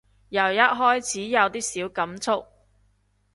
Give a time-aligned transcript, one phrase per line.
[0.29, 2.47] 由一開始有啲小感觸